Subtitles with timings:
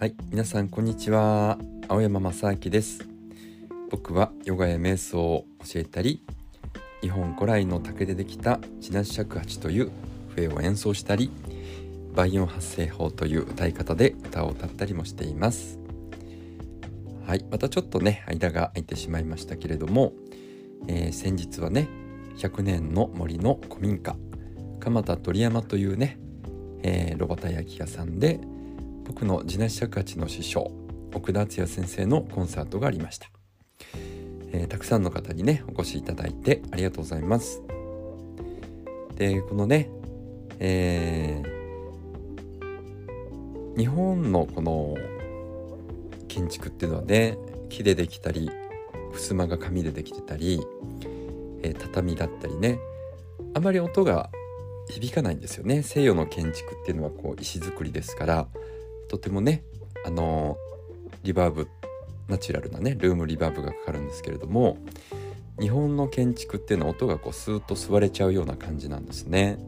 [0.00, 1.58] はい皆さんこんにちは。
[1.86, 3.06] 青山正明です。
[3.90, 6.22] 僕はヨガや瞑想を教えたり
[7.02, 9.90] 日本古来の竹でできた地なし尺八という
[10.34, 11.30] 笛を演奏したり
[12.14, 15.78] 倍音発声法という歌い方で歌を歌ったりもしています。
[17.26, 20.14] はいまたちょっとね間が空いてしまいましたけれども、
[20.88, 21.90] えー、先日はね
[22.38, 24.16] 100年の森の古民家
[24.80, 26.18] 蒲田鳥山というね、
[26.82, 28.40] えー、炉端焼き屋さんで
[29.10, 30.70] 僕の地なし尺八の師匠
[31.12, 33.28] 奥田敦也先生のコンサートがありました、
[34.52, 37.60] えー、たくさんの方にねお越しいただいてありがとうございます。
[39.16, 39.90] でこのね、
[40.60, 44.96] えー、日本のこの
[46.28, 47.36] 建築っていうのはね
[47.68, 48.48] 木でできたり
[49.12, 50.60] 襖が紙でできてたり、
[51.64, 52.78] えー、畳だったりね
[53.54, 54.30] あまり音が
[54.88, 55.82] 響かないんですよね。
[55.82, 58.46] 西洋の建築っていうのはこう石造りですから。
[59.10, 59.64] とてもね
[60.06, 60.56] あの
[61.24, 61.68] リバーブ
[62.28, 64.78] ナチュラルなねルームリバーブがかかるんですけれども
[65.58, 69.58] 日本の建築っていうのは音がこうスーッと吸われちゃうような感じなんですね。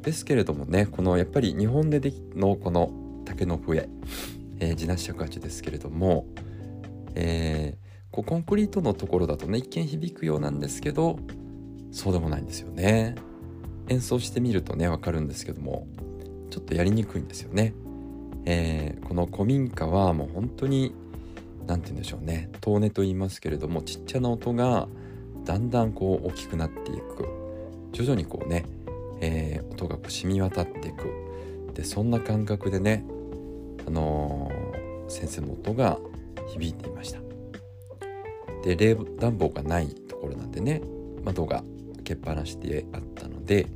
[0.00, 2.90] ですけれどもねこのやっぱり日本でできのこの
[3.26, 3.88] 竹の笛、
[4.60, 6.26] えー、地なし尺八ですけれども、
[7.14, 11.18] えー、こうコンクリートのところだとね一見響くようなんですけど
[11.92, 13.14] そうでもないんですよね。
[13.88, 15.86] 演奏してみるとね分かるんですけども
[16.50, 17.74] ちょっとやりにくいんですよね。
[18.46, 20.94] えー、この古民家はもう本当に
[21.66, 22.50] 何て言うんでしょうね。
[22.60, 24.88] 遠音と言いますけれどもちっちゃな音が
[25.44, 27.28] だんだんこう大きくなっていく。
[27.92, 28.64] 徐々にこうね、
[29.20, 31.10] えー、音がこう染み渡っていく。
[31.74, 33.04] でそんな感覚でね、
[33.86, 35.98] あのー、先生の音が
[36.46, 37.20] 響いていました。
[38.64, 40.80] で冷暖房がないところなんでね
[41.22, 41.62] 窓が
[41.96, 43.66] 開けっぱなしであったので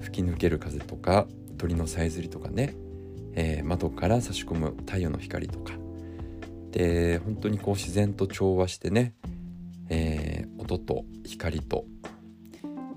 [0.00, 1.26] 吹き抜ける風とか
[1.58, 2.74] 鳥のさえずりとかね
[3.34, 5.72] えー、窓から差し込む太陽の光とか
[6.72, 9.14] で本当にこう自然と調和してね、
[9.88, 11.84] えー、音と光と、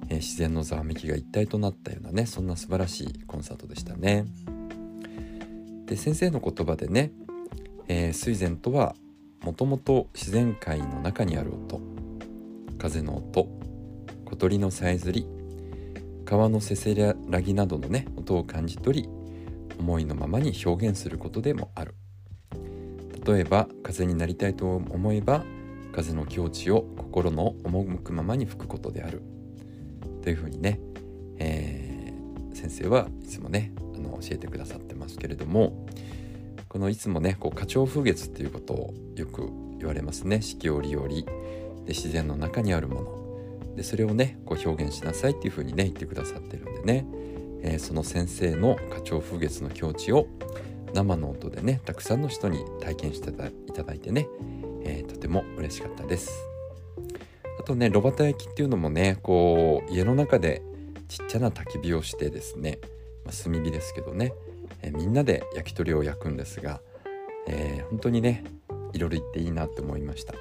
[0.09, 4.25] えー、自然のざわめきが一体となったようなねそんな素晴らしいコンサートでしたね。
[5.85, 7.12] で先生の言葉でね、
[7.88, 8.96] えー、水前とは
[9.44, 11.81] もともと自然界の中にある音
[12.78, 13.47] 風の音
[14.25, 15.28] 小鳥のさえずり
[16.25, 19.09] 川のせせらぎなどのね音を感じ取り
[19.84, 21.94] 思いのままに表現することでもある。
[23.26, 25.44] 例えば風になりたいと思えば
[25.94, 29.22] 風の境地を心の赴くままに吹くことである。
[30.22, 30.80] というふうにね、
[31.38, 35.86] えー、先生はいつもねあの教えてくださってますけれども
[36.70, 40.42] このいつもねこう花鳥風月っていうことをよく言われますね。
[40.42, 41.08] 四季折々。
[41.10, 43.76] で自然の中にあるもの。
[43.76, 47.06] でそれをねこう表現しなさいっていうふうにね言ってくださってるんでね。
[47.63, 50.28] えー、その先生の花鳥風月の境地を
[50.94, 53.34] 生の音でねたくさんの人に体験してい
[53.74, 54.28] ただいてね、
[54.84, 56.31] えー、とても嬉しかったです。
[57.59, 60.62] あとね炉端焼きっていうのもねこう家の中で
[61.07, 62.79] ちっちゃな焚き火をしてですね、
[63.25, 64.34] まあ、炭火ですけどね、
[64.81, 66.81] えー、みんなで焼き鳥を焼くんですが、
[67.47, 68.44] えー、本当にね
[68.94, 70.34] いろいろ言っていいなって思いました。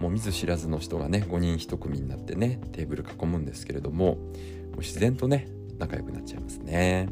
[0.00, 4.18] もう見ず知らずの人がね5人1組になってねテーブル囲むんですけれどもも
[4.76, 5.46] う自然とね
[5.78, 7.08] 仲良くなっちゃいますね。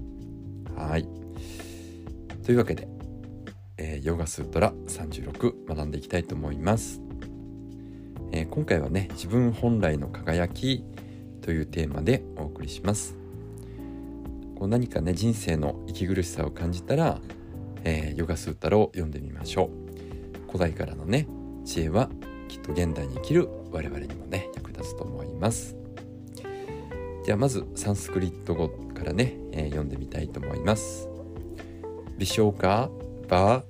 [0.77, 1.07] はい。
[2.45, 2.89] というわけで、
[3.77, 7.01] えー、ヨガスートラ36学んでいきたいと思います。
[8.33, 10.85] えー、今回はね、自分本来の輝き
[11.43, 13.17] というテーマでお送りします。
[14.59, 17.21] こう何かね、人生の息苦しさを感じたら、
[17.85, 19.71] えー、ヨガスータラを読んでみましょ
[20.47, 20.47] う。
[20.47, 21.27] 古代からのね、
[21.65, 22.11] 知恵は
[22.49, 25.82] きっと現代に生きる我々にもね、役立つと思います。
[27.25, 31.09] ではまずサンスクリット語からね、えー、読んでみたいと思います。
[32.19, 33.65] ビショーカーバ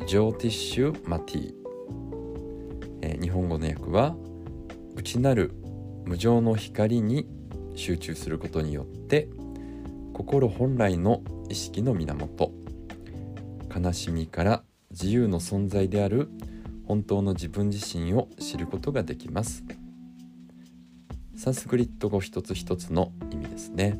[0.00, 1.54] ージョーティッシュマティ、
[3.02, 4.16] えー、日本語の訳は
[4.96, 5.52] 内なる
[6.04, 7.28] 無常の光に
[7.74, 9.28] 集中することによって
[10.12, 12.52] 心本来の意識の源
[13.74, 16.28] 悲しみから自由の存在である
[16.86, 19.64] 本当の自分自身を知ることができます。
[21.42, 23.98] サンスクリット語一つ一つの意味ですね。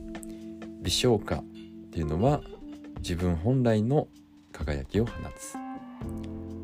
[0.81, 1.45] 微笑化っ
[1.91, 2.41] ていうのは
[2.99, 4.07] 自分本来の
[4.53, 5.55] 輝きを放つ。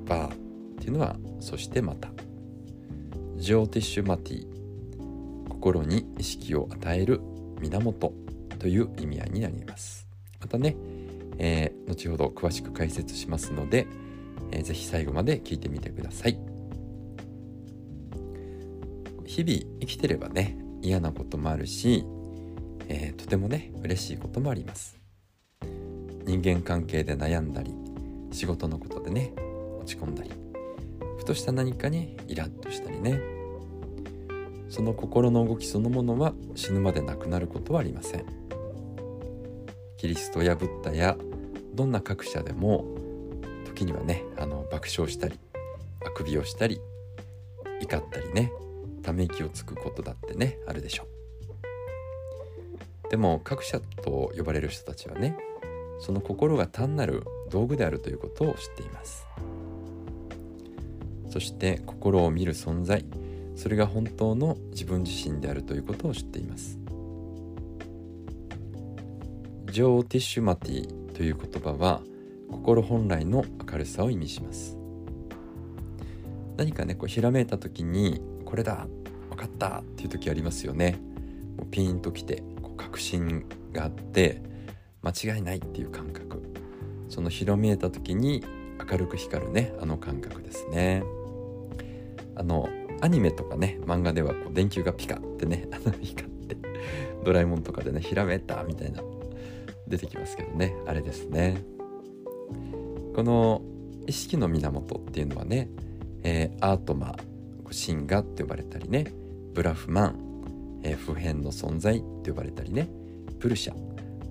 [0.08, 0.36] バーっ
[0.78, 2.10] ていうのはそしてまた。
[3.38, 4.46] ジョーティッシュマティ
[5.48, 7.22] 心に意識を与える
[7.60, 8.14] 源
[8.60, 10.06] という意味合いになります。
[10.40, 10.76] またね、
[11.38, 13.88] えー、後ほど詳しく解説しますので、
[14.52, 16.38] えー、ぜひ最後まで聞いてみてください。
[19.26, 22.04] 日々生きてればね嫌なこともあるし、
[22.88, 24.98] えー、とてもね嬉しいこともあります。
[26.24, 27.74] 人間関係で悩んだり
[28.32, 29.32] 仕事のことでね
[29.80, 30.30] 落ち込んだり
[31.16, 33.20] ふとした何かにイラッとしたりね。
[34.68, 38.26] その心の動きそのものは死ぬまでなくなることはありません。
[39.96, 41.16] キリストやブッダや
[41.74, 42.84] どんな各社でも
[43.64, 45.38] 時にはねあの爆笑したり
[46.04, 46.80] あくびをしたり
[47.80, 48.52] 怒ったりね。
[49.08, 51.06] ため息をつくことだってねあるでしょ。
[53.06, 55.34] うでも各社と呼ばれる人たちはね
[55.98, 59.26] その心が単なる道具であるということを知っています。
[61.30, 63.06] そして心を見る存在
[63.56, 66.78] それが本当の自分自身であるということを知っています。
[69.72, 72.02] ジョー・ティッシュマティという言葉は
[72.50, 74.77] 心本来の明るさを意味します。
[76.58, 78.86] 何かねこうひらめいた時にこれだ
[79.30, 80.98] 分かったっていう時ありますよね。
[81.56, 84.42] もうピンときてこう確信があって
[85.02, 86.42] 間違いないっていう感覚。
[87.08, 88.44] そのひらめいた時に
[88.90, 91.04] 明るく光るねあの感覚ですね。
[92.34, 92.68] あの
[93.00, 96.56] アニメとかね漫画ではこう電球がピカってねあの光って
[97.24, 99.00] ドラえもんとかでねひらめいたみたいな
[99.86, 101.62] 出てきますけどねあれですね。
[103.14, 103.62] この
[104.08, 105.68] 意識の源っていうのはね、
[106.30, 107.16] えー、アートマ
[107.70, 109.06] 神我って呼ばれたりね。
[109.54, 112.90] ブラフマン、えー、普遍の存在って呼ばれたりね。
[113.38, 113.74] プルシャ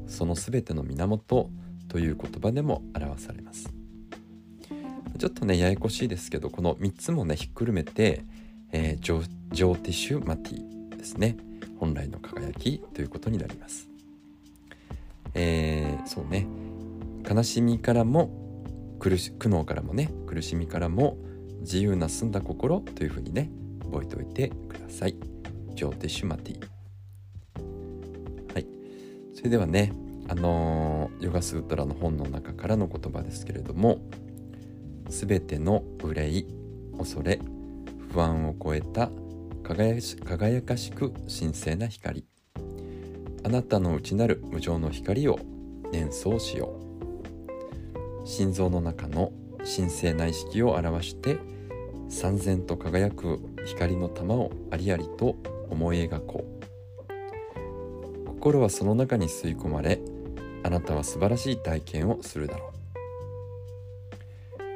[0.05, 1.49] その全ての源
[1.87, 3.73] という言葉でも表されます。
[5.17, 8.23] ちょっとねややこしいですけどこの3つもねひっくるめて、
[8.71, 11.35] えー、ジョジョーティシュマティですね。
[11.79, 13.89] 本来の輝きということになります。
[15.33, 16.45] えー、そうね。
[17.27, 18.29] 悲しみからも
[18.99, 21.17] 苦し苦悩からもね苦しみからも
[21.61, 23.49] 自由な澄んだ心というふうにね
[23.83, 25.15] 覚えておいてください。
[25.75, 26.59] ジョーティシュマティ
[28.53, 28.67] はい。
[29.33, 29.93] それではね
[30.27, 33.99] あのヨガスートラの本の中からの言葉ですけれども
[35.07, 36.47] 全ての憂い
[36.97, 37.39] 恐れ
[38.11, 39.09] 不安を超えた
[39.63, 42.25] 輝かしく神聖な光。
[43.43, 45.39] あなたの内なる無常の光を
[45.91, 46.73] 念想しよ
[48.23, 48.27] う。
[48.27, 49.31] 心臓の中の
[49.75, 51.37] 神聖な意識を表して
[52.09, 55.35] 三千と輝く光の玉をありありと
[55.69, 56.57] 思い描こう。
[58.27, 59.99] 心はその中に吸い込まれ
[60.63, 62.71] あなたは素晴らしい体験をするだろ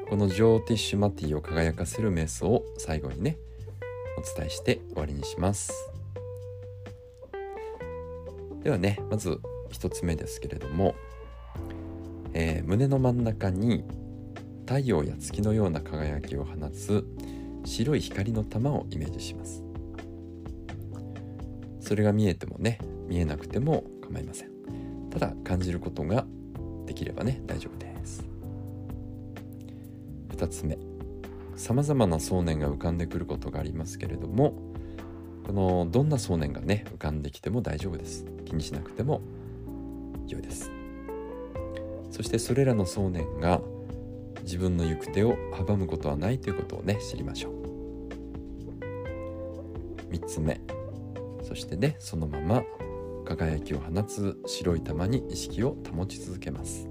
[0.05, 0.09] う。
[0.09, 3.37] このジョーティッシュマティを輝かせる瞑想を最後にね
[4.17, 5.71] お伝えして終わりにします。
[8.61, 9.39] ではねまず
[9.71, 10.95] 1つ目ですけれども、
[12.33, 13.85] えー、胸の真ん中に
[14.71, 17.05] 太陽や月のような輝きを放つ
[17.65, 19.65] 白い光の玉をイメージします。
[21.81, 24.49] それが見えてもね見えなくても構いません。
[25.09, 26.25] ただ感じることが
[26.85, 28.23] できればね大丈夫です。
[30.29, 30.77] 2つ目。
[31.57, 34.53] さまざまな想念が浮かんでくることがありますけれども
[35.45, 38.25] このどんな想念がね浮かんできても大丈夫です。
[38.45, 39.19] 気にしなくても
[40.29, 40.71] 良いです。
[42.09, 43.59] そしてそれらの想念が
[44.43, 47.53] 自分の行く手を阻むことはないということをね知りましょう。
[50.11, 50.59] 3つ目。
[51.43, 52.63] そしてねそのまま
[53.25, 56.87] 輝きを放つ白い玉に意識を保ち続けます。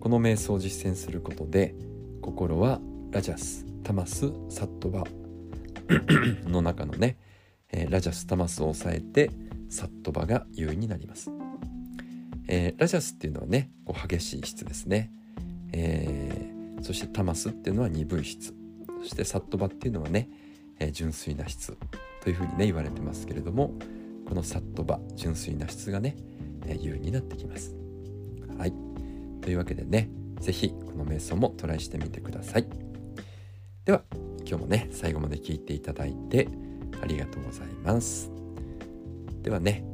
[0.00, 1.74] この瞑想を実践することで
[2.22, 5.04] 心はラジャスタマスサットバ
[6.44, 7.16] の中のね、
[7.70, 9.30] えー、ラジャスタマスを抑えて
[9.68, 11.30] サットバが優位になります、
[12.48, 15.12] えー、ラジャスっていうのはねこう激しい質ですね、
[15.72, 18.54] えー、そしてタマスっていうのは鈍い質。
[19.02, 20.28] そしてサットバっていうのはね、
[20.80, 21.76] え純粋な質
[22.20, 23.74] というふうにね言われてますけれども
[24.26, 26.16] このサットバ純粋な質がね、
[26.66, 27.76] え優位になってきます。
[28.58, 28.72] はい。
[29.40, 32.66] というわけでね是非この瞑想もトライしてみてください。
[33.84, 34.02] では
[34.40, 36.48] 今日もね最後まで聞いていただいて
[37.00, 38.32] ありがとうございます。
[39.42, 39.84] ではね、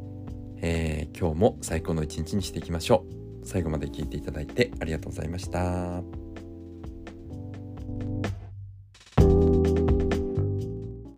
[0.67, 3.05] えー、今日も最高の一日にしていきましょ
[3.43, 6.24] う最後まで聞いていただいてありがとうございました。